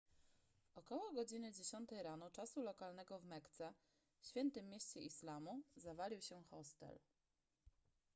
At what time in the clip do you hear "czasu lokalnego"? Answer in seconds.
2.31-3.19